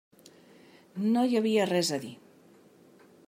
[1.15, 2.13] No hi havia res a dir.